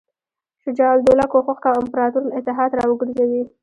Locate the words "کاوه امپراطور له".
1.63-2.33